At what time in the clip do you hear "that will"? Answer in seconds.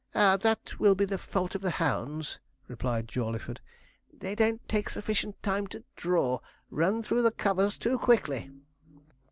0.35-0.95